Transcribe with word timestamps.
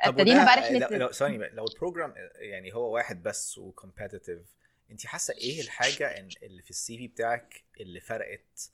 ابتدينا 0.00 0.44
بقى 0.44 0.56
رحله 0.56 0.78
لو- 0.78 0.96
لو 0.98 1.12
ثواني 1.12 1.38
لو 1.38 1.64
ال 1.64 1.70
program 1.70 2.14
يعني 2.38 2.74
هو 2.74 2.94
واحد 2.94 3.22
بس 3.22 3.58
و 3.58 3.65
competitive 3.65 4.46
أنت 4.90 5.06
حاسة 5.06 5.34
إيه 5.34 5.60
الحاجة 5.60 6.18
اللي 6.42 6.62
في 6.62 6.70
ال 6.70 6.96
CV 6.98 7.08
بتاعك 7.08 7.62
اللي 7.80 8.00
فرقت 8.00 8.70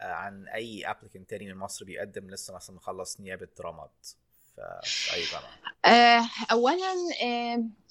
آه، 0.00 0.04
عن 0.04 0.48
أي 0.48 0.90
applicant 0.90 1.30
تاني 1.30 1.52
من 1.52 1.58
مصر 1.58 1.84
بيقدم 1.84 2.30
لسه 2.30 2.54
مثلا 2.54 2.76
مخلص 2.76 3.20
نيابة 3.20 3.48
رمض 3.60 3.90
في 4.54 5.14
أي 5.14 5.24
جامعة 5.32 5.50
آه، 5.84 6.28
اولا 6.52 6.92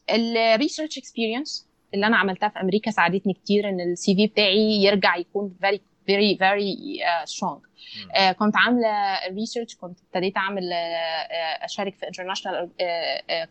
ال 0.09 0.19
research 0.19 0.97
experience 0.97 1.67
اللي 1.93 2.07
أنا 2.07 2.17
عملتها 2.17 2.49
في 2.49 2.59
أمريكا 2.61 2.91
ساعدتني 2.91 3.33
كتير 3.33 3.69
إن 3.69 3.81
ال 3.81 4.15
CV 4.15 4.27
بتاعي 4.27 4.83
يرجع 4.83 5.15
يكون 5.15 5.55
very 5.63 6.75
uh, 7.01 7.31
strong 7.35 7.43
مم. 7.43 7.68
آه، 8.15 8.31
كنت 8.31 8.57
عاملة 8.57 9.19
research 9.35 9.75
كنت 9.75 9.97
ابتديت 10.07 10.37
أعمل 10.37 10.73
آه، 10.73 10.75
آه، 10.75 11.65
أشارك 11.65 11.95
في 11.95 12.07
international 12.07 12.69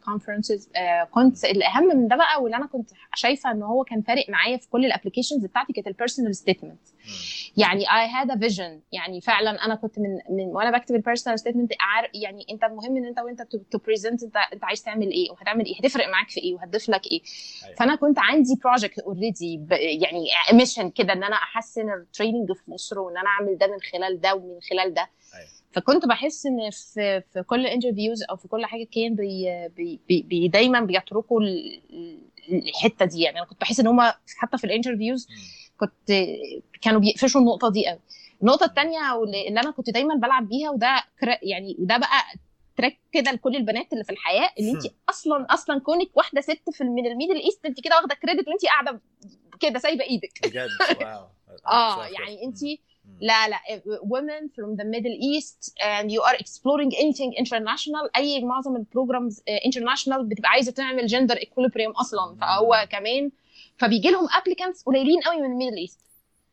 conferences 0.05 0.71
كنت 1.11 1.45
الأهم 1.45 1.85
من 1.85 2.09
ده 2.09 2.17
بقى 2.17 2.43
واللي 2.43 2.57
أنا 2.57 2.67
كنت 2.67 2.91
شايفة 3.15 3.51
إن 3.51 3.63
هو 3.63 3.85
كان 3.85 4.03
فارق 4.03 4.25
معايا 4.31 4.57
في 4.57 4.69
كل 4.69 4.85
ال 4.85 4.90
applications 4.90 5.47
بتاعتي 5.47 5.73
كانت 5.73 5.87
ال 5.87 5.92
personal 5.92 6.35
statement. 6.37 6.81
يعني 7.57 7.85
I 7.85 8.09
had 8.09 8.31
a 8.31 8.39
vision. 8.39 8.81
يعني 8.93 9.21
فعلا 9.21 9.65
أنا 9.65 9.75
كنت 9.75 9.99
من 9.99 10.19
من 10.31 10.47
وأنا 10.47 10.79
بكتب 10.79 10.95
ال 10.95 11.00
personal 11.00 11.39
statement 11.39 11.73
يعني 12.15 12.47
أنت 12.51 12.65
المهم 12.65 12.97
إن 12.97 13.05
أنت 13.05 13.19
وأنت 13.19 13.43
to 13.43 13.79
present 13.79 14.23
أنت 14.23 14.37
أنت 14.53 14.65
عايز 14.65 14.83
تعمل 14.83 15.11
إيه 15.11 15.31
وهتعمل 15.31 15.65
إيه 15.65 15.75
هتفرق 15.79 16.09
معاك 16.09 16.29
في 16.29 16.41
إيه 16.41 16.55
وهتضيف 16.55 16.89
لك 16.89 17.07
إيه. 17.07 17.21
أيوة. 17.65 17.77
فأنا 17.77 17.95
كنت 17.97 18.19
عندي 18.19 18.55
project 18.65 18.99
already 18.99 19.67
يعني 19.71 20.25
mission 20.53 20.91
كده 20.91 21.13
إن 21.13 21.25
أنا 21.25 21.37
أحسن 21.37 21.91
ال 21.93 22.00
training 22.00 22.53
في 22.53 22.71
مصر 22.71 22.99
وإن 22.99 23.17
أنا 23.19 23.29
أعمل 23.29 23.59
ده 23.59 23.67
من 23.67 23.81
خلال 23.93 24.18
ده 24.21 24.35
ومن 24.35 24.61
خلال 24.71 24.95
ده 24.95 25.11
أيوة. 25.35 25.49
فكنت 25.73 26.07
بحس 26.07 26.47
إن 26.47 26.71
في 26.71 27.23
في 27.33 27.43
كل 27.43 27.67
interviews 27.67 28.23
أو 28.31 28.37
في 28.37 28.49
كل 28.49 28.67
حاجة 28.67 28.87
كان 28.95 29.15
بي 29.15 29.69
بي 30.09 30.23
بي 30.23 30.49
دايما 30.49 30.81
بيتركوا 30.81 31.41
ال- 31.41 31.81
ال- 31.91 32.69
الحتة 32.69 33.05
دي 33.05 33.21
يعني 33.21 33.39
أنا 33.39 33.47
كنت 33.47 33.61
بحس 33.61 33.81
إن 33.81 33.87
هم 33.87 34.01
حتى 34.39 34.59
في 34.59 34.65
ال 34.65 34.70
interviews. 34.70 35.29
كنت 35.81 36.27
كانوا 36.83 37.01
بيقفشوا 37.01 37.41
النقطة 37.41 37.71
دي 37.71 37.87
قوي 37.89 37.99
النقطة 38.43 38.65
الثانية 38.67 38.99
اللي 39.23 39.61
أنا 39.61 39.71
كنت 39.71 39.91
دايما 39.91 40.15
بلعب 40.15 40.49
بيها 40.49 40.71
وده 40.71 41.05
يعني 41.43 41.77
وده 41.79 41.97
بقى 41.99 42.25
track 42.77 42.99
كده 43.13 43.31
لكل 43.33 43.57
البنات 43.57 43.93
اللي 43.93 44.05
في 44.05 44.11
الحياة 44.13 44.51
إن 44.61 44.69
انت 44.69 44.83
أصلا 45.09 45.47
أصلا 45.51 45.79
كونك 45.81 46.17
واحدة 46.17 46.41
ست 46.41 46.71
في 46.73 46.85
من 46.85 47.07
ال 47.07 47.11
Middle 47.11 47.37
East 47.37 47.67
انت 47.67 47.81
كده 47.81 47.97
واخدة 47.97 48.15
credit 48.15 48.49
وانت 48.49 48.65
قاعدة 48.65 49.01
كده 49.61 49.79
سايبة 49.79 50.05
إيدك 50.05 50.33
بجد 50.47 50.69
wow 51.01 51.27
آه. 51.67 52.07
يعني 52.07 52.45
انت. 52.45 52.59
لا 53.21 53.49
لا 53.49 53.59
women 53.87 54.49
from 54.49 54.77
the 54.81 54.85
middle 54.85 55.17
east 55.35 55.73
and 55.81 56.11
you 56.11 56.23
are 56.23 56.37
exploring 56.37 56.91
anything 56.93 57.33
international 57.43 58.11
أي 58.17 58.45
معظم 58.45 58.77
ال 58.77 58.84
programs 58.84 59.41
international 59.41 60.19
بتبقى 60.21 60.51
عايزة 60.51 60.73
تعمل 60.73 61.11
gender 61.11 61.35
equilibrium 61.35 62.01
أصلا 62.01 62.37
فهو 62.41 62.89
كمان 62.91 63.31
فبيجي 63.77 64.11
لهم 64.11 64.29
applicants 64.29 64.85
قليلين 64.87 65.21
قوي 65.21 65.37
من 65.37 65.53
ال 65.53 65.56
Middle 65.56 65.77
East 65.77 66.01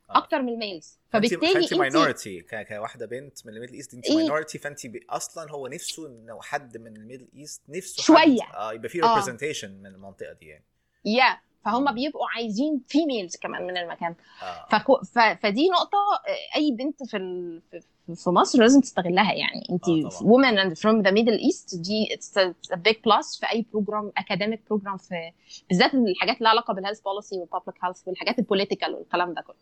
آه. 0.09 0.17
أكتر 0.17 0.42
من 0.42 0.50
ال 0.54 0.61
males 0.61 1.00
فبالتالي 1.09 1.56
انت 1.64 1.73
minority 1.73 2.42
كواحدة 2.42 3.06
بنت 3.06 3.45
من 3.47 3.53
ال 3.54 3.56
Middle 3.56 3.73
East 3.73 3.94
انت 3.94 4.09
إيه. 4.09 4.16
minority 4.16 4.58
فانت 4.58 4.80
أصلا 5.09 5.52
هو 5.52 5.67
نفسه 5.67 6.08
إنه 6.08 6.42
حد 6.42 6.78
من 6.78 6.95
ال 6.98 7.02
Middle 7.02 7.28
East 7.36 7.62
نفسه 7.69 8.03
شوية. 8.03 8.42
حد 8.42 8.56
آه 8.56 8.73
يبقى 8.73 8.90
في 8.90 9.03
آه. 9.03 9.08
representation 9.09 9.72
من 9.72 9.86
المنطقة 9.86 10.34
دي 10.34 10.45
يعني 10.45 10.64
يا 11.06 11.38
فهم 11.66 11.92
بيبقوا 11.94 12.28
عايزين 12.36 12.82
females 12.88 13.36
كمان 13.36 13.68
من 13.68 13.78
المكان 13.78 14.16
آه 14.44 14.66
فكو 14.72 14.98
ف... 14.98 15.20
فدي 15.20 15.70
نقطة 15.70 15.98
آه، 16.28 16.58
أي 16.58 16.72
بنت 16.72 17.04
في 17.04 17.18
ال... 17.18 17.62
في- 17.72 18.30
مصر 18.32 18.60
لازم 18.60 18.82
تستغلها 18.82 19.34
يعني 19.34 19.68
آه، 19.72 20.10
طبعاً. 20.10 20.10
women 20.10 20.58
and 20.60 20.78
from 20.78 21.06
the 21.08 21.12
middle 21.12 21.40
east 21.50 21.78
دي 21.82 22.08
it's 22.12 22.42
a 22.72 22.76
big 22.78 22.96
plus 22.96 23.40
في 23.40 23.46
أي 23.52 23.66
بروجرام 23.74 24.12
academic 24.20 24.60
program 24.74 24.96
في 24.96 25.32
بالذات 25.70 25.94
الحاجات 25.94 26.36
اللي 26.38 26.44
لها 26.44 26.50
علاقة 26.50 26.74
بال 26.73 26.80
health 26.80 27.00
policy 27.02 27.36
وال 27.38 27.47
public 27.47 27.76
health 27.84 28.08
والحاجات 28.08 28.40
ال 28.40 28.45
political 28.45 28.94
والكلام 28.96 29.34
ده 29.34 29.42
كله. 29.42 29.56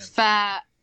ف... 0.00 0.20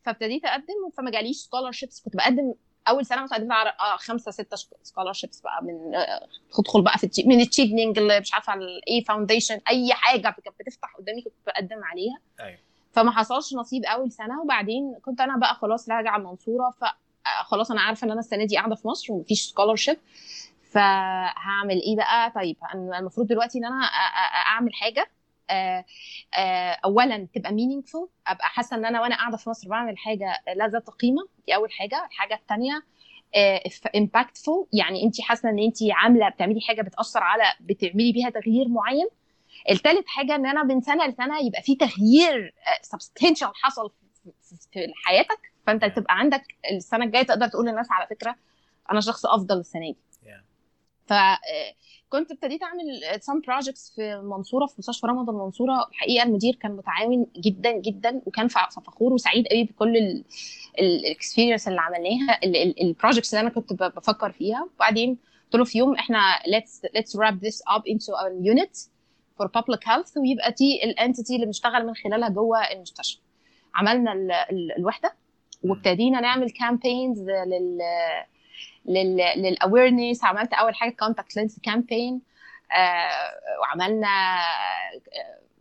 فابتديت 0.03 0.45
أقدم 0.45 0.89
فما 0.97 1.11
جاليش 1.11 1.37
scholarships 1.37 2.01
كنت 2.01 2.15
بقدم 2.15 2.53
أول 2.87 3.05
سنة 3.05 3.23
مثلا 3.23 3.37
قدمت 3.37 3.51
على 3.51 3.69
آه 3.69 3.97
خمسة 3.97 4.31
ستة 4.31 4.57
scholarships 4.83 5.41
بقى 5.41 5.63
من 5.63 5.95
آه، 5.95 6.27
تدخل 6.57 6.81
بقى 6.81 6.97
في 6.97 7.03
التشي- 7.07 7.27
من 7.27 7.41
التشيفنينج 7.41 7.97
اللي 7.99 8.19
مش 8.19 8.33
عارفة 8.33 8.53
الايه 8.53 9.03
foundation 9.03 9.59
أي 9.69 9.93
حاجة 9.93 10.21
كانت 10.21 10.55
بتفتح 10.59 10.95
قدامي 10.97 11.21
كنت 11.21 11.33
بقدم 11.47 11.83
عليها. 11.83 12.17
أيوه. 12.39 12.59
فما 12.91 13.11
حصلش 13.11 13.53
نصيب 13.53 13.85
أول 13.85 14.11
سنة 14.11 14.41
وبعدين 14.41 14.95
كنت 15.05 15.21
أنا 15.21 15.37
بقى 15.37 15.55
خلاص 15.55 15.89
راجعة 15.89 16.17
المنصوره 16.17 16.73
فخلاص 16.81 17.71
أنا 17.71 17.81
عارفة 17.81 18.05
إن 18.05 18.11
أنا 18.11 18.19
السنة 18.19 18.45
دي 18.45 18.57
قاعدة 18.57 18.75
في 18.75 18.87
مصر 18.87 19.13
ومفيش 19.13 19.41
scholarship 19.49 19.97
فهعمل 20.71 21.81
إيه 21.81 21.95
بقى؟ 21.95 22.31
طيب 22.31 22.57
المفروض 22.99 23.27
دلوقتي 23.27 23.57
إن 23.57 23.65
أنا 23.65 23.75
أعمل 24.47 24.73
حاجة. 24.73 25.01
آه، 25.01 25.03
آه، 25.03 25.20
اولا 26.85 27.27
تبقى 27.33 27.51
meaningful. 27.51 28.07
أبقى 28.27 28.47
حاسة 28.49 28.75
إن 28.77 28.85
أنا 28.85 29.01
وأنا 29.01 29.15
قاعدة 29.15 29.37
في 29.37 29.49
مصر 29.49 29.69
بعمل 29.69 29.97
حاجة 29.97 30.33
لا 30.55 30.67
ذات 30.67 30.89
قيمة. 30.89 31.27
دي 31.47 31.55
أول 31.55 31.71
حاجة. 31.71 32.05
الحاجة 32.05 32.33
الثانية 32.33 32.83
impactful. 33.97 34.67
يعني 34.73 35.03
انت 35.03 35.21
حاسة 35.21 35.49
إن 35.49 35.59
انت 35.59 35.77
عاملة 35.91 36.29
بتعملي 36.29 36.61
حاجة 36.61 36.81
بتأثر 36.81 37.23
على 37.23 37.43
بتعملي 37.59 38.11
بيها 38.11 38.29
تغيير 38.29 38.67
معين. 38.67 39.07
الثالث 39.69 40.07
حاجة 40.07 40.35
إن 40.35 40.45
أنا 40.45 40.63
من 40.63 40.81
سنة 40.81 41.07
لسنة 41.07 41.39
يبقى 41.39 41.61
في 41.61 41.75
تغيير 41.75 42.53
سبستانشال 42.81 43.49
حصل 43.55 43.91
في- 44.71 44.93
حياتك. 45.05 45.51
فأنت. 45.67 45.85
تبقى 45.85 46.19
عندك 46.19 46.43
السنة 46.71 47.05
الجاية 47.05 47.23
تقدر 47.23 47.47
تقول 47.47 47.65
للناس 47.67 47.87
على 47.91 48.07
فكرة 48.07 48.35
أنا 48.91 49.01
شخص 49.01 49.25
أفضل 49.25 49.59
السنة 49.59 49.81
دي. 49.91 49.97
Yeah. 50.25 50.41
فكنت 52.11 52.31
ابتديت 52.31 52.61
أعمل 52.63 53.01
some 53.21 53.41
projects 53.45 53.95
في 53.95 54.13
المنصوره 54.13 54.65
في 54.65 54.75
مستشفى 54.79 55.07
رمض 55.07 55.29
المنصورة. 55.29 55.87
الحقيقة 55.89 56.23
المدير 56.23 56.55
كان 56.55 56.71
متعاون 56.71 57.27
جدا 57.37 57.71
جدا 57.71 58.21
وكان 58.25 58.47
فخور 58.47 59.13
وسعيد 59.13 59.47
قوي 59.47 59.63
بكل 59.63 60.23
ال 60.79 60.87
experience 60.87 61.67
اللي 61.67 61.81
عملناها 61.81 62.39
ال 62.81 62.87
projects 62.87 63.33
اللي 63.33 63.41
أنا 63.41 63.49
كنت 63.49 63.73
بفكر 63.73 64.31
فيها. 64.31 64.69
وبعدين 64.75 65.17
قلت 65.43 65.55
له 65.55 65.63
في 65.63 65.77
يوم 65.77 65.95
إحنا 65.95 66.19
let's 66.39 66.89
let's 66.97 67.19
wrap 67.19 67.35
this 67.45 67.57
up 67.75 67.81
into 67.87 68.13
our 68.21 68.53
unit 68.53 68.77
for 69.39 69.45
public 69.47 69.83
health 69.85 70.17
ويبقى 70.17 70.51
دي 70.51 70.83
ال 70.83 70.91
entity 70.91 71.35
اللي 71.35 71.45
بنشتغل 71.45 71.85
من 71.87 71.93
خلالها 71.95 72.29
جوه 72.29 72.59
المستشفى. 72.71 73.21
عملنا 73.75 74.13
ال 74.13 74.31
ال 74.31 74.71
الوحدة 74.77 75.13
وابتدينا 75.63 76.19
نعمل 76.19 76.49
campaigns 76.49 77.19
لل 77.29 77.77
لل 78.85 79.10
awareness 79.10 80.23
عملت 80.23 80.53
أول 80.53 80.75
حاجة 80.75 80.95
contact 80.99 81.37
lens 81.37 81.59
campaign 81.63 82.21
وعملنا 83.61 84.39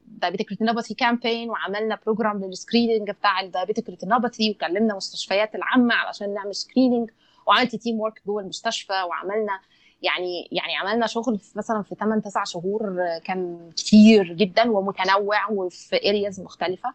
diabetic 0.07 0.49
retinopathy 0.51 0.95
campaign 0.95 1.51
وعملنا 1.51 1.99
program 2.07 2.45
لل 2.45 2.57
screening 2.57 3.11
بتاع 3.11 3.41
ال 3.41 3.46
diabetic 3.46 3.89
retinopathy 3.89 4.51
وكلمنا 4.51 4.95
مستشفيات 4.95 5.55
العامة 5.55 5.95
علشان 5.95 6.35
نعمل 6.35 6.55
screening 6.55 7.11
وعملت 7.47 7.77
teamwork 7.77 8.23
جوه 8.27 8.43
المستشفى 8.43 9.03
وعملنا 9.03 9.61
يعني 10.03 10.49
يعني 10.53 10.77
عملنا 10.77 11.07
شغل 11.07 11.39
في 11.39 11.59
مثلا 11.59 11.83
في 11.83 11.95
8 11.95 12.23
9 12.23 12.45
شهور 12.45 12.83
آه، 13.01 13.19
كان 13.25 13.71
كتير 13.77 14.33
جدا 14.33 14.71
ومتنوع 14.71 15.51
وفي 15.51 15.97
areas 16.09 16.41
مختلفة. 16.41 16.95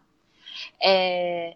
آه، 0.84 1.54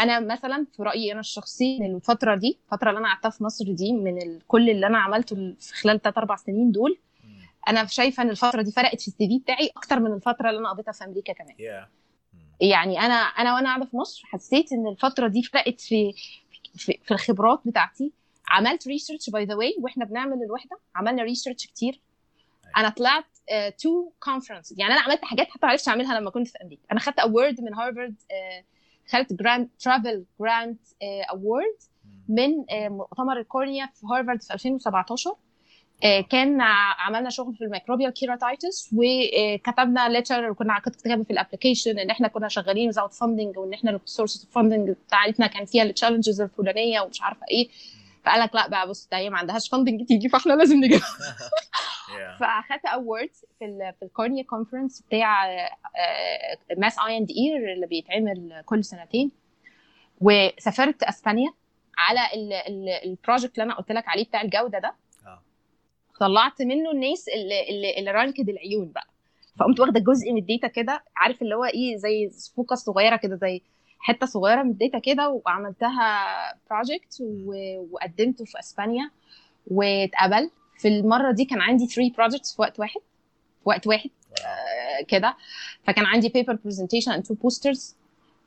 أنا 0.00 0.20
مثلا 0.20 0.66
في 0.76 0.82
رأيي 0.82 1.12
أنا 1.12 1.20
الشخصي 1.20 1.78
ان 1.80 1.94
الفترة 1.94 2.34
دي 2.34 2.58
الفترة 2.64 2.90
اللي 2.90 3.00
أنا 3.00 3.08
قعدتها 3.08 3.30
في 3.30 3.44
مصر 3.44 3.64
دي 3.72 3.92
من 3.92 4.38
كل 4.48 4.70
اللي 4.70 4.86
أنا 4.86 4.98
عملته 4.98 5.36
في 5.60 5.74
خلال 5.74 6.02
3 6.02 6.18
4 6.18 6.36
سنين 6.36 6.72
دول. 6.72 6.98
أنا 7.68 7.86
شايفة 7.86 8.22
إن 8.22 8.30
الفترة 8.30 8.62
دي 8.62 8.72
فرقت 8.72 9.00
في 9.00 9.08
ال 9.08 9.28
CV 9.28 9.38
بتاعي 9.38 9.70
أكتر 9.76 10.00
من 10.00 10.12
الفترة 10.12 10.50
اللي 10.50 10.60
أنا 10.60 10.70
قضيتها 10.70 10.92
في 10.92 11.04
أمريكا 11.04 11.32
كمان. 11.32 11.56
Yeah. 11.56 11.88
يعني 12.60 13.00
أنا 13.00 13.14
أنا 13.14 13.54
وأنا 13.54 13.68
قاعدة 13.68 13.84
في 13.84 13.96
مصر 13.96 14.22
حسيت 14.26 14.72
إن 14.72 14.86
الفترة 14.86 15.28
دي 15.28 15.42
فرقت 15.42 15.80
في 15.80 16.12
في, 16.74 16.98
في 17.04 17.10
الخبرات 17.10 17.60
بتاعتي. 17.64 18.12
عملت 18.48 18.88
research 18.88 19.30
by 19.30 19.44
the 19.44 19.54
way 19.54 19.74
وإحنا 19.80 20.04
بنعمل 20.04 20.42
الوحدة 20.42 20.78
عملنا 20.94 21.22
research 21.22 21.66
كتير. 21.66 22.00
أنا 22.76 22.88
طلعت 22.88 23.24
to 23.78 24.10
conference 24.20 24.74
يعني 24.78 24.92
أنا 24.92 25.00
عملت 25.00 25.24
حاجات 25.24 25.50
حتى 25.50 25.58
ما 25.62 25.68
عرفتش 25.68 25.88
أعملها 25.88 26.20
لما 26.20 26.30
كنت 26.30 26.48
في 26.48 26.58
أمريكا. 26.62 26.82
أنا 26.92 27.00
خدت 27.00 27.18
award 27.18 27.60
من 27.60 27.74
هارفارد 27.74 28.14
خدت 29.10 29.32
grant 29.32 29.68
travel 29.80 30.24
grant 30.40 30.76
award. 31.30 31.76
من 32.28 32.64
آه، 32.70 32.88
مؤتمر 32.88 33.38
ال 33.40 33.47
cornea 33.47 33.86
في 33.86 34.06
هارفارد 34.06 34.42
في 34.42 34.54
2017 34.54 35.34
آه، 36.04 36.20
كان 36.20 36.60
عملنا 36.98 37.30
شغل 37.30 37.54
في 37.54 37.64
ال 37.64 37.69
microbial 37.69 38.10
keratitis 38.12 38.90
وكتبنا 38.92 40.08
letter 40.08 40.50
وكنا 40.50 40.78
كنت 40.78 40.96
كاتبة 41.02 41.24
في 41.24 41.30
ال 41.32 41.38
application 41.38 41.98
إن 41.98 42.10
إحنا 42.10 42.28
كنا 42.28 42.48
شغالين 42.48 42.92
without 42.92 43.12
funding 43.12 43.58
وإن 43.58 43.72
إحنا 43.74 43.90
ال 43.90 43.98
source 43.98 44.44
of 44.44 44.54
funding 44.54 44.90
بتاعتنا 44.90 45.46
كان 45.46 45.64
فيها 45.64 45.82
ال 45.82 45.87
challenges 45.87 46.40
الفلانية 46.40 47.00
ومش 47.00 47.22
عارفة 47.22 47.46
إيه. 47.50 47.68
فقال 48.24 48.40
لك 48.40 48.54
لا 48.54 48.68
بقى 48.68 48.88
بص 48.88 49.08
ده 49.12 49.16
هي 49.18 49.30
ما 49.30 49.38
عندهاش 49.38 49.68
funding 49.68 50.06
تيجي 50.06 50.28
فإحنا 50.28 50.52
لازم 50.52 50.76
نجيبها. 50.76 51.08
Yeah. 52.10 52.40
فأخدت 52.40 52.86
award 52.86 53.30
في 53.58 53.92
في 53.98 54.04
ال 54.04 54.09
cornea 54.09 54.42
conference 54.42 55.02
بتاع 55.02 55.46
Mass 56.78 56.98
Eye 56.98 57.16
and 57.16 57.28
Ear 57.30 57.72
اللي 57.72 57.86
بيتعمل 57.86 58.62
كل 58.66 58.84
سنتين. 58.84 59.30
وسافرت 60.20 61.02
أسبانيا 61.02 61.52
على 61.98 62.20
ال 63.04 63.10
project 63.10 63.52
اللي 63.54 63.62
أنا 63.64 63.74
قلت 63.74 63.92
لك 63.92 64.08
عليه 64.08 64.24
بتاع 64.24 64.40
الجودة 64.40 64.78
ده. 64.78 64.94
آه. 65.26 65.42
طلعت 66.20 66.62
منه 66.62 66.90
الناس 66.90 67.28
اللي 67.28 67.68
اللي, 67.70 67.98
اللي 67.98 68.10
ranked 68.10 68.48
العيون 68.48 68.92
بقى. 68.92 69.06
فقمت 69.60 69.80
واخدة 69.80 70.00
جزء 70.00 70.32
من 70.32 70.38
ال 70.38 70.44
data 70.44 70.68
كده 70.68 71.04
عارف 71.16 71.42
اللي 71.42 71.54
هو 71.54 71.64
إيه 71.64 71.96
زي 71.96 72.30
focus 72.56 72.78
صغيرة 72.78 73.16
كده 73.16 73.36
زي 73.36 73.62
حتة 73.98 74.26
صغيرة 74.26 74.62
من 74.62 74.70
ال 74.70 74.76
data 74.76 74.98
كده 74.98 75.28
وعملتها 75.28 76.26
project 76.70 77.18
وقدمته 77.90 78.44
في 78.44 78.58
أسبانيا. 78.58 79.10
واتقبل 79.66 80.50
في 80.80 80.88
المرة 80.88 81.32
دي 81.32 81.44
كان 81.44 81.60
عندي 81.60 81.86
3 81.86 82.12
projects 82.16 82.56
في 82.56 82.62
وقت 82.62 82.80
واحد 82.80 83.00
في 83.62 83.68
وقت 83.68 83.86
واحد 83.86 84.10
آه 84.46 85.04
كده. 85.08 85.36
فكان 85.84 86.06
عندي 86.06 86.28
paper 86.28 86.54
presentation 86.64 87.12
and 87.12 87.22
two 87.22 87.34
posters 87.34 87.96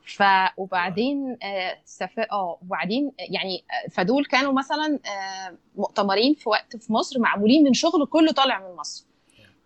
ف 0.06 0.22
وبعدين 0.56 1.36
آه 1.42 1.78
سف... 1.84 2.18
آه 2.20 2.58
وبعدين 2.62 3.12
يعني 3.18 3.64
فدول 3.90 4.24
كانوا 4.24 4.52
مثلا 4.52 4.98
آه 5.06 5.58
مؤتمرين 5.76 6.34
في 6.34 6.48
وقت 6.48 6.76
في 6.76 6.92
مصر 6.92 7.18
معمولين 7.20 7.64
من 7.64 7.72
شغل 7.72 8.06
كله 8.06 8.32
طالع 8.32 8.68
من 8.68 8.76
مصر. 8.76 9.06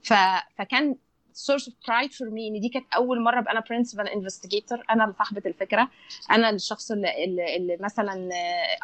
ف... 0.02 0.12
فكان 0.56 0.96
source 1.34 1.62
of 1.64 1.72
pride 1.72 2.12
for 2.12 2.26
me 2.30 2.40
إن 2.54 2.60
دي 2.60 2.68
كانت 2.68 2.86
أول 2.96 3.20
مرة 3.22 3.38
أبقى 3.38 3.52
أنا 3.52 3.60
principal 3.60 4.06
investigator 4.08 4.78
أنا 4.90 5.04
اللي 5.04 5.14
صاحبة 5.18 5.42
الفكرة 5.46 5.90
أنا 6.30 6.50
الشخص 6.50 6.90
اللي, 6.90 7.56
اللي 7.56 7.76
مثلا 7.80 8.28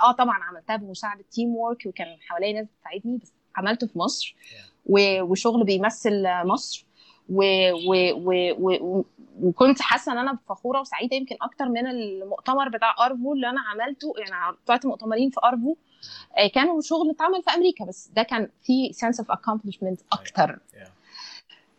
آه 0.08 0.12
طبعا 0.12 0.38
عملتها 0.44 0.76
بمساعدة 0.76 1.24
teamwork 1.32 1.86
وكان 1.86 2.16
حواليا 2.20 2.52
ناس 2.52 2.66
بتساعدني 2.78 3.16
بس 3.18 3.32
عملته 3.56 3.86
في 3.86 3.98
مصر. 3.98 4.34
وشغل 4.86 5.64
بيمثل 5.64 6.22
مصر. 6.44 6.84
و 7.28 7.42
و 7.72 8.12
و 8.14 8.54
و 8.58 9.04
وكنت 9.42 9.80
حاسة 9.82 10.12
إن 10.12 10.18
أنا 10.18 10.38
فخورة 10.48 10.80
وسعيدة 10.80 11.16
يمكن 11.16 11.36
أكتر 11.42 11.68
من 11.68 11.86
المؤتمر 11.86 12.68
بتاع 12.68 13.06
ARVO 13.06 13.32
اللي 13.34 13.50
أنا 13.50 13.60
عملته. 13.60 14.12
يعني 14.18 14.56
طلعت 14.66 14.86
مؤتمرين 14.86 15.30
في 15.30 15.40
ARVO. 15.44 15.76
كانوا 16.54 16.80
شغل 16.80 17.10
اتعمل 17.10 17.42
في 17.42 17.50
أمريكا 17.50 17.84
بس 17.84 18.08
ده 18.16 18.22
كان 18.22 18.48
في 18.62 18.92
sense 18.92 19.24
of 19.24 19.26
accomplishment 19.26 20.02
أكتر. 20.12 20.58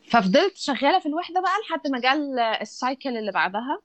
ففضلت 0.09 0.57
شغالة 0.57 0.99
في 0.99 1.05
الوحدة 1.05 1.41
بقى 1.41 1.51
لحد 1.63 1.87
ما 1.87 1.99
جه 1.99 2.13
ال 2.61 2.71
cycle 2.71 3.17
اللي 3.17 3.31
بعدها. 3.31 3.79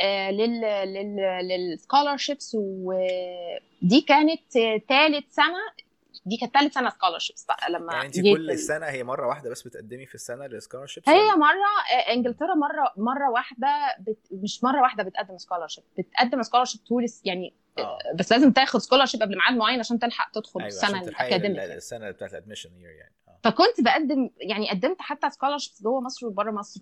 آه 0.00 0.30
لل 0.30 0.60
لل 0.60 1.16
لل 1.48 1.63
scholarships 1.63 2.56
ودي 2.60 4.00
كانت 4.00 4.52
ثالث 4.88 5.24
سنة 5.34 5.87
دي 6.26 6.36
كانت 6.36 6.54
ثالث 6.54 6.74
سنة 6.74 6.90
scholarships 6.90 7.44
بقى 7.44 7.70
لما 7.70 7.92
يعني 7.92 8.06
انت 8.06 8.20
كل 8.20 8.58
سنة 8.58 8.86
هي 8.86 9.04
مرة 9.04 9.26
واحدة 9.26 9.50
بس 9.50 9.62
بتقدمي 9.62 10.06
في 10.06 10.14
السنة 10.14 10.46
لل 10.46 10.55
scholarships 10.55 11.08
هي 11.08 11.32
مرة 11.36 11.98
إنجلترا 12.14 12.54
مرة 12.54 12.92
مرة 12.96 13.30
واحدة 13.30 13.68
بت... 14.00 14.28
مش 14.32 14.64
مرة 14.64 14.82
واحدة 14.82 15.02
بتقدم 15.02 15.38
scholarship 15.38 15.84
بتقدم 15.98 16.42
scholarship 16.42 16.80
طول 16.88 17.06
يعني 17.24 17.54
آه. 17.78 17.98
بس 18.18 18.32
لازم 18.32 18.52
تاخد 18.52 18.80
scholarship 18.80 19.22
قبل 19.22 19.36
ميعاد 19.36 19.56
معين 19.56 19.78
عشان 19.78 19.98
تلحق 19.98 20.30
تدخل 20.32 20.60
أيوة 20.60 20.68
السنة 20.68 21.02
الاكاديميه 21.02 21.64
السنة 21.64 22.10
بتاعت 22.10 22.30
ال 22.32 22.36
admission 22.36 22.70
year 22.76 22.90
يعني. 22.90 23.14
فكنت 23.44 23.80
بقدم 23.80 24.30
يعني 24.36 24.70
قدمت 24.70 25.00
حتى 25.00 25.30
scholarships 25.30 25.82
جوه 25.82 26.00
مصر 26.00 26.26
وبره 26.26 26.50
مصر 26.50 26.80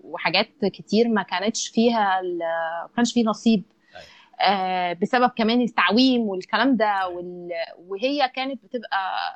وحاجات 0.00 0.48
كتير 0.64 1.08
ما 1.08 1.22
كانتش 1.22 1.68
فيها 1.68 2.20
ما 2.22 2.90
كانش 2.96 3.12
فيه 3.12 3.24
نصيب. 3.24 3.64
آه 3.64 3.72
بسبب 5.02 5.30
كمان 5.36 5.60
التعويم 5.60 6.20
والكلام 6.20 6.76
ده. 6.76 7.08
وهي 7.78 8.28
كانت 8.34 8.64
بتبقى 8.64 9.32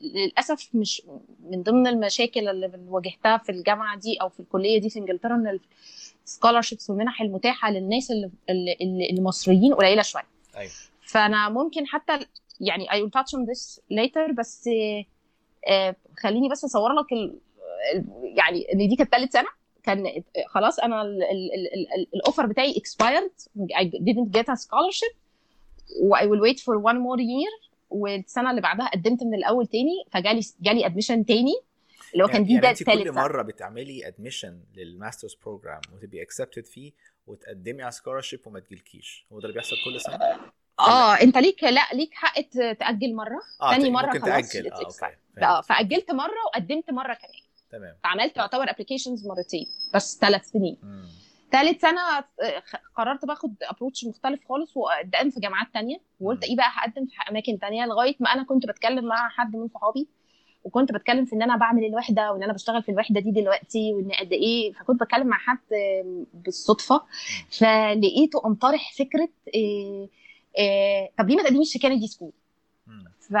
للأسف 0.00 0.68
مش 0.74 1.02
من 1.40 1.62
ضمن 1.62 1.86
المشاكل 1.86 2.48
اللي 2.48 2.70
واجهتها 2.88 3.36
في 3.38 3.52
الجامعة 3.52 3.98
دي 3.98 4.16
أو 4.16 4.28
في 4.28 4.40
الكلية 4.40 4.80
دي 4.80 4.90
في 4.90 4.98
إنجلترا 4.98 5.34
إن 5.34 5.58
ال 6.24 6.29
scholarships 6.29 6.90
والمنح 6.90 7.20
المتاحة 7.22 7.70
للناس 7.70 8.10
اللي 8.10 9.10
المصريين 9.18 9.74
قليلة 9.74 10.02
شوية 10.02 10.26
أيوة. 10.56 10.70
فأنا 11.02 11.48
ممكن 11.48 11.86
حتى 11.86 12.26
يعني 12.60 12.86
I 12.88 12.92
will 12.94 13.10
touch 13.20 13.38
on 13.38 13.46
this 13.50 13.80
later 13.92 14.32
بس 14.38 14.68
آه 15.68 15.96
خليني 16.18 16.48
بس 16.48 16.64
اصور 16.64 16.92
لك 16.92 17.12
ال... 17.12 17.38
يعني 18.36 18.66
إن 18.72 18.88
دي 18.88 18.96
كانت 18.96 19.10
ثالث 19.14 19.32
سنة 19.32 19.48
كان 19.86 20.22
خلاص 20.48 20.78
أنا 20.78 21.02
ال 22.14 22.19
offer 22.19 22.46
بتاعي 22.46 22.74
expired. 22.74 23.48
I 23.60 23.84
didn't 23.84 24.38
get 24.38 24.44
a 24.52 24.56
scholarship. 24.56 25.16
و 26.02 26.16
I 26.16 26.22
will 26.22 26.40
wait 26.40 26.58
for 26.60 26.74
one 26.90 26.98
more 26.98 27.20
year. 27.20 27.70
والسنة 27.90 28.50
اللي 28.50 28.60
بعدها 28.60 28.88
قدمت 28.88 29.22
من 29.22 29.34
الأول 29.34 29.66
تاني 29.66 30.04
فجالي 30.10 30.40
جالي 30.60 30.86
admission 30.86 31.26
تاني. 31.26 31.54
اللي 32.12 32.24
هو 32.24 32.28
كان 32.28 32.44
دي 32.44 32.52
يعني 32.52 32.62
ده 32.62 32.70
انت 32.70 32.82
كل 32.82 33.12
مرة 33.12 33.42
بتعملي 33.42 34.08
admission 34.08 34.60
لل 34.76 34.88
master's 34.88 35.34
program 35.34 35.80
وتبقي 35.94 36.22
accepted 36.22 36.66
فيه 36.66 36.92
وتقدمي 37.26 37.82
على 37.82 37.92
scholarship 37.92 38.40
وما 38.46 38.60
تجيلكيش. 38.60 39.26
هو 39.32 39.40
ده 39.40 39.44
اللي 39.44 39.54
بيحصل 39.54 39.76
كل 39.84 40.00
سنة؟ 40.00 40.18
آه 40.80 41.14
أنت 41.14 41.38
ليك 41.38 41.64
لا 41.64 41.88
ليك 41.92 42.14
حق 42.14 42.40
تأجل 42.50 43.14
مرة. 43.14 43.40
آه 43.62 43.70
تاني 43.70 43.90
مرة 43.90 44.06
ممكن 44.06 44.20
خلاص 44.20 44.52
تأجل. 44.52 44.72
آه 44.72 44.78
okay 44.78 45.16
آه 45.42 45.60
فأجلت 45.60 46.10
مرة 46.10 46.44
وقدمت 46.46 46.90
مرة 46.90 47.14
كمان. 47.14 47.45
تمام. 47.70 47.96
فعملت 48.04 48.36
يعتبر 48.36 48.70
applications 48.70 49.26
مرتين 49.26 49.66
بس 49.94 50.18
ثلاث 50.20 50.44
سنين. 50.44 50.76
مم. 50.82 51.08
ثالث 51.52 51.80
سنة 51.80 52.00
قررت 52.94 53.24
باخد 53.24 53.54
approach 53.62 54.04
مختلف 54.04 54.40
خالص 54.48 54.76
وقدمت 54.76 55.34
في 55.34 55.40
جامعات 55.40 55.66
تانية. 55.74 55.96
وقلت 56.20 56.44
إيه 56.44 56.56
بقى 56.56 56.66
هقدم 56.70 57.06
في 57.06 57.12
أماكن 57.30 57.58
تانية 57.58 57.84
لغاية 57.84 58.16
ما 58.20 58.32
أنا 58.32 58.42
كنت 58.42 58.66
بتكلم 58.66 59.04
مع 59.04 59.28
حد 59.28 59.56
من 59.56 59.68
صحابي 59.68 60.08
وكنت 60.64 60.92
بتكلم 60.92 61.24
في 61.24 61.32
إن 61.34 61.42
أنا 61.42 61.56
بعمل 61.56 61.84
الوحدة 61.84 62.32
وإن 62.32 62.42
أنا 62.42 62.52
بشتغل 62.52 62.82
في 62.82 62.88
الوحدة 62.92 63.20
دي 63.20 63.30
دلوقتي 63.30 63.92
وإن 63.94 64.10
قد 64.12 64.32
إيه. 64.32 64.72
فكنت 64.72 65.00
بتكلم 65.02 65.26
مع 65.26 65.38
حد 65.38 65.58
بالصدفة. 66.34 67.02
فلقيته 67.50 68.38
قام 68.38 68.54
طارح 68.54 68.92
فكرة 68.98 69.28
إيه 69.54 70.08
إيه 70.58 71.10
طب 71.18 71.28
ليه 71.28 71.36
ما 71.36 71.42
تقدميش 71.42 71.72
في 71.72 71.78
Kennedy 71.78 72.06
School؟ 72.06 72.32
ف 73.20 73.32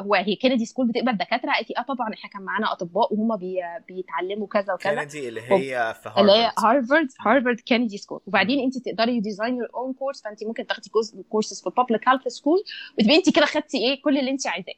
هو 0.00 0.14
هي 0.14 0.36
Kennedy 0.36 0.66
School 0.66 0.86
بتقبل 0.88 1.16
دكاترة؟ 1.16 1.52
قالت 1.52 1.70
لي 1.70 1.74
آه 1.78 1.82
طبعا 1.82 2.12
إحنا 2.14 2.30
كان 2.30 2.42
معانا 2.42 2.72
أطباء 2.72 3.14
وهم 3.14 3.36
بي 3.36 3.60
بيتعلموا 3.88 4.46
كذا 4.46 4.74
وكذا. 4.74 5.02
Kennedy 5.04 5.28
اللي 5.28 5.40
هي 5.40 5.94
في 6.02 6.12
اللي 6.20 6.32
هي 6.32 6.52
Harvard. 6.58 7.08
Harvard 7.20 7.60
Kennedy 7.68 7.98
School. 7.98 8.20
وبعدين 8.26 8.60
أنت 8.64 8.78
تقدري 8.78 9.20
design 9.20 9.56
your 9.56 9.68
own 9.74 9.92
course 9.92 10.22
فأنت 10.22 10.44
ممكن 10.44 10.66
تاخدي 10.66 10.90
كورسز 11.28 11.62
في 11.62 11.70
public 11.76 12.08
health 12.08 12.28
school 12.28 12.58
وتبقي 12.98 13.16
أنت 13.16 13.36
كده 13.36 13.46
خدتي 13.46 13.78
إيه؟ 13.78 14.02
كل 14.02 14.18
اللي 14.18 14.30
أنت 14.30 14.46
عايزاه. 14.46 14.74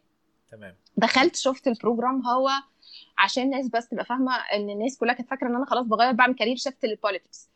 تمام. 0.53 0.75
دخلت 0.97 1.37
شفت 1.37 1.69
ال 1.69 1.76
program 1.76 2.27
هو 2.27 2.49
عشان 3.19 3.43
الناس 3.43 3.69
بس 3.69 3.89
تبقى 3.89 4.05
فاهمة 4.05 4.33
إن 4.55 4.71
الناس 4.71 4.99
كلها 4.99 5.15
كانت 5.15 5.31
فاكرة 5.31 5.49
إن 5.49 5.55
أنا 5.57 5.67
خلاص 5.67 5.87
بغير 5.87 6.13
بعمل 6.13 6.35
career 6.35 6.57
shift 6.57 6.85
لل 6.85 6.97
politics 6.97 7.49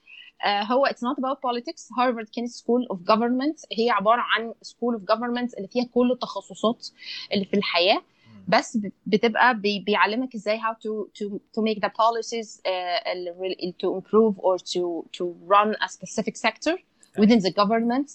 هو 0.47 0.87
it's 0.87 1.01
not 1.03 1.17
about 1.19 1.37
politics. 1.39 1.99
Harvard 1.99 2.29
Kennedy 2.37 2.47
School 2.47 2.87
of 2.91 3.01
government 3.01 3.65
هي 3.79 3.91
عبارة 3.91 4.21
عن 4.21 4.55
school 4.63 4.95
of 4.95 5.03
government 5.03 5.57
اللي 5.57 5.69
فيها 5.69 5.85
كل 5.95 6.13
التخصصات 6.13 6.89
اللي 7.33 7.45
في 7.45 7.57
الحياة. 7.57 8.03
بس 8.49 8.79
بتبقى 9.07 9.59
بي 9.61 9.79
بيعلمك 9.81 10.35
إزاي 10.35 10.59
how 10.61 10.73
to 10.75 11.09
to 11.19 11.29
to 11.31 11.63
make 11.63 11.79
the 11.81 11.89
policies 11.89 12.61
uh, 12.67 13.81
to 13.83 13.87
improve 13.99 14.35
or 14.39 14.59
to 14.59 15.05
to 15.19 15.25
run 15.55 15.75
a 15.85 15.89
specific 15.89 16.37
sector 16.37 16.75
within 17.19 17.41
the 17.41 17.53
government. 17.61 18.09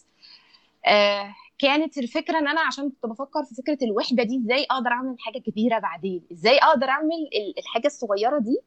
uh, 0.88 1.46
كانت 1.60 1.98
الفكرة 1.98 2.40
إن 2.40 2.48
أنا 2.48 2.62
عشان 2.62 2.90
كنت 2.90 3.06
بفكر 3.06 3.44
في 3.44 3.56
فكرة 3.56 3.78
الوحدة 3.82 4.24
دي 4.24 4.38
إزاي 4.38 4.64
أقدر 4.72 4.90
أعمل 4.92 5.16
حاجة 5.20 5.40
كبيرة 5.40 5.80
بعدين؟ 5.80 6.22
إزاي 6.32 6.58
أقدر 6.58 6.90
أعمل 6.90 7.30
الحاجة 7.58 7.88
الصغيرة 7.88 8.40
دي 8.40 8.58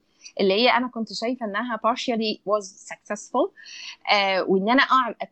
اللي 0.41 0.55
هي 0.55 0.69
أنا 0.71 0.89
كنت 0.89 1.13
شايفة 1.13 1.47
إنها 1.47 1.77
partially 1.87 2.39
was 2.51 2.65
successful 2.65 3.51
آه 4.13 4.43
وإن 4.43 4.71
أنا 4.71 4.83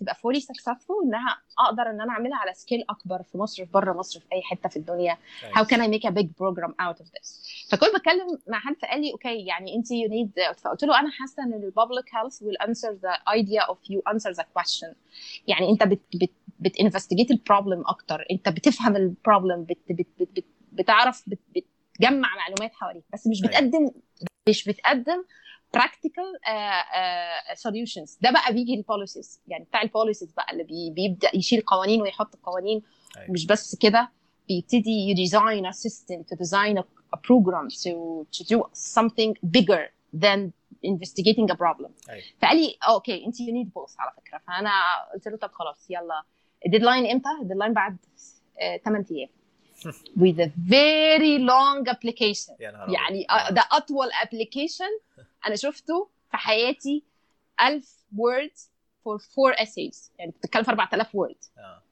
تبقى 0.01 0.15
fully 0.15 0.41
successful 0.41 1.05
إنها 1.05 1.39
أقدر 1.59 1.83
إن 1.91 2.01
أنا 2.01 2.13
أعملها 2.13 2.37
على 2.39 2.55
scale 2.55 2.85
أكبر 2.91 3.23
في 3.23 3.39
مصر 3.39 3.65
في 3.65 3.73
بره 3.73 3.93
مصر 3.93 4.21
في 4.21 4.27
أي 4.33 4.43
حتة 4.43 4.69
في 4.69 4.77
الدنيا. 4.77 5.19
How 5.53 5.65
can 5.65 5.77
I 5.81 5.89
make 5.89 6.05
a 6.11 6.13
big 6.13 6.29
program 6.43 6.71
out 6.81 7.01
of 7.01 7.07
this 7.07 7.47
فكنت 7.71 7.95
بتكلم 7.95 8.39
مع 8.49 8.59
حد 8.59 8.77
فقال 8.83 9.01
لي 9.01 9.13
okay 9.13 9.47
يعني 9.47 9.75
أنت 9.77 9.87
you 9.87 10.11
need 10.11 10.61
فقلت 10.61 10.85
له 10.85 11.01
أنا 11.01 11.11
حاسة 11.11 11.43
إن 11.43 11.53
ال 11.53 11.73
public 11.81 12.05
health 12.09 12.35
will 12.35 12.67
answer 12.67 12.91
the 12.91 13.33
idea 13.39 13.73
of 13.73 13.77
you 13.93 14.13
answer 14.15 14.35
the 14.37 14.45
question. 14.59 14.95
يعني 15.47 15.71
أنت 15.71 15.83
بت, 15.83 16.01
بت 16.15 16.31
بت 16.61 16.72
investigate 16.72 17.31
ال 17.31 17.38
problem 17.38 17.85
أكتر. 17.87 18.25
أنت 18.31 18.49
بتفهم 18.49 18.97
ال 18.97 19.05
problem 19.05 19.65
بت 19.65 19.79
بت 19.91 20.07
بت 20.21 20.29
بت 20.37 20.45
بتعرف 20.73 21.23
بت 21.27 21.39
بتجمع 21.95 22.29
معلومات 22.37 22.75
حواليك 22.75 23.05
بس 23.13 23.27
مش 23.27 23.41
بتقدم 23.41 23.91
مش 24.49 24.65
بتقدم 24.69 25.25
practical 25.75 26.25
solutions 27.55 28.19
ده 28.21 28.31
بقى 28.31 28.53
بيجي 28.55 28.75
ال 28.75 28.82
policies 28.82 29.41
يعني 29.49 29.65
بتاع 29.65 29.83
ال 29.83 29.88
policies 29.88 30.33
بقى 30.33 30.53
اللي 30.53 30.65
بي 30.65 30.91
بيبدأ 30.91 31.31
يشيل 31.37 31.61
قوانين 31.61 32.03
ويحط 32.03 32.37
قوانين. 32.37 32.83
أيوة. 33.17 33.31
مش 33.31 33.47
بس 33.47 33.77
كده 33.77 34.11
بيبتدي 34.49 34.91
ي 35.11 35.19
design 35.19 35.71
a 35.71 35.75
system 35.75 36.23
to 36.31 36.37
design 36.39 36.79
a, 36.79 36.85
program 37.17 37.69
to 37.85 37.93
to 38.39 38.45
do 38.45 38.59
something 38.75 39.33
bigger 39.57 39.83
than 40.23 40.41
investigating 40.87 41.51
a 41.51 41.57
problem. 41.57 41.91
أيوة. 42.11 42.23
فقال 42.43 42.57
لي 42.57 42.77
okay 42.89 43.27
انت 43.27 43.37
you 43.37 43.39
need 43.41 43.69
both 43.69 43.95
على 43.99 44.11
فكرة. 44.17 44.39
فأنا 44.39 44.71
قلت 45.15 45.29
له 45.29 45.37
طب 45.37 45.51
خلاص 45.53 45.91
يلا. 45.91 46.23
ال 46.67 46.71
deadline 46.71 47.07
إمتى؟ 47.11 47.29
ال 47.43 47.46
deadline 47.46 47.73
بعد 47.73 47.97
8 48.85 49.07
أيام. 49.11 49.29
With 50.17 50.39
a 50.41 50.51
very 50.71 51.39
long 51.39 51.89
application. 51.89 52.61
يا 52.61 52.71
نهار 52.71 52.91
يعني 52.91 53.27
أبيض. 53.31 53.55
ده 53.55 53.65
أطول 53.73 54.09
application 54.13 55.03
أنا 55.47 55.57
شفته 55.57 56.09
في 56.31 56.37
حياتي 56.37 57.03
1000 57.61 57.97
words 58.17 58.61
for 59.05 59.19
four 59.21 59.55
essays. 59.63 60.11
يعني 60.19 60.31
بتتكلم 60.31 60.63
في 60.63 60.71
4000 60.71 61.07
word 61.17 61.59
آه. 61.59 61.83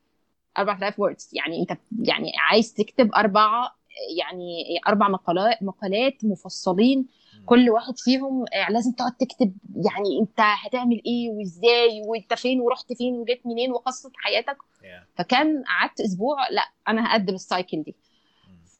4000 0.58 0.94
words. 1.00 1.28
يعني 1.32 1.60
أنت 1.60 1.78
يعني 2.02 2.32
عايز 2.38 2.74
تكتب 2.74 3.14
أربعة 3.14 3.76
يعني 4.18 4.64
أربع 4.88 5.08
مقالات 5.08 5.62
مقالات 5.62 6.24
مفصلين. 6.24 7.06
كل 7.46 7.70
واحد 7.70 7.94
فيهم 7.98 8.44
آه، 8.54 8.70
لازم 8.72 8.92
تقعد 8.92 9.12
تكتب 9.12 9.52
يعني 9.76 10.20
أنت 10.20 10.40
هتعمل 10.40 11.02
إيه 11.06 11.30
وإزاي 11.30 12.02
وأنت 12.06 12.34
فين 12.34 12.60
ورحت 12.60 12.92
فين 12.92 13.14
وجيت 13.14 13.46
منين 13.46 13.72
وقصة 13.72 14.10
حياتك 14.16 14.56
Yeah. 14.84 15.18
فكان 15.18 15.62
قعدت 15.64 16.00
أسبوع 16.00 16.48
لا 16.50 16.62
أنا 16.88 17.12
هقدم 17.12 17.34
ال 17.34 17.42
cycle 17.42 17.82
دي. 17.82 17.94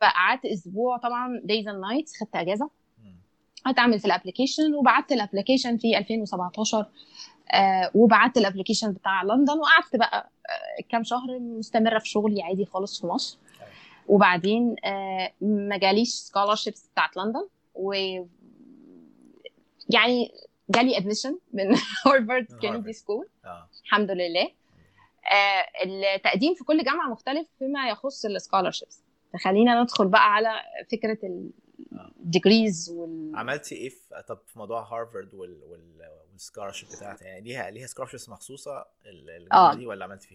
فقعدت 0.01 0.45
أسبوع 0.47 0.97
طبعا 0.97 1.41
days 1.45 1.69
and 1.69 1.81
nights 1.81 2.13
خدت 2.21 2.37
إجازة. 2.37 2.71
قعدت 3.65 3.79
أعمل 3.79 3.99
في 3.99 4.05
ال 4.05 4.11
application 4.11 4.75
وبعت 4.75 5.13
ال 5.13 5.18
application 5.18 5.77
في 5.77 5.99
2017 5.99 6.87
آه 7.53 7.91
وبعت 7.95 8.37
ال 8.37 8.42
application 8.42 8.93
بتاع 8.93 9.23
لندن 9.23 9.59
وقعدت 9.59 9.97
بقى 9.97 10.31
آه 10.51 10.83
كام 10.89 11.03
شهر 11.05 11.39
مستمرة 11.39 11.99
في 11.99 12.09
شغلي 12.09 12.43
عادي 12.43 12.65
خالص 12.65 13.01
في 13.01 13.07
مصر. 13.07 13.39
وبعدين 14.09 14.77
آه 14.85 15.33
ما 15.41 15.77
جاليش 15.77 16.09
scholarships 16.09 16.89
بتاعت 16.93 17.17
لندن 17.17 17.49
و 17.75 17.93
يعني 19.91 20.33
جالي 20.71 20.97
admission 20.97 21.39
من 21.53 21.65
Harvard 22.07 22.47
Kennedy. 22.61 22.93
School 22.93 23.29
الحمد 23.85 24.11
لله 24.11 24.51
آه 25.33 25.85
التقديم 26.17 26.55
في 26.55 26.65
كل 26.65 26.85
جامعة 26.85 27.09
مختلف 27.09 27.47
فيما 27.59 27.89
يخص 27.89 28.25
ال 28.25 28.31
scholarships 28.31 29.03
فخلينا 29.33 29.83
ندخل 29.83 30.09
بقى 30.09 30.35
على 30.35 30.51
فكرة 30.93 31.19
آه. 31.93 32.11
ال 32.21 32.30
degrees 32.30 32.91
وال 32.91 33.33
عملتي 33.37 33.75
إيه 33.75 33.89
في 33.89 34.23
طب 34.29 34.39
في 34.47 34.59
موضوع 34.59 34.83
هارفارد 34.83 35.35
وال 35.35 35.63
وال 35.65 36.11
وال 36.33 36.41
scholarship 36.41 36.89
بتاعتها 36.89 37.27
يعني 37.29 37.41
ليها 37.41 37.71
ليها 37.71 37.87
scholarships 37.87 38.29
مخصوصة 38.29 38.87
ال- 39.07 39.31
الجامعة 39.31 39.73
آه. 39.73 39.75
دي 39.75 39.87
ولا 39.87 40.05
عملتي 40.05 40.29
فيها 40.29 40.33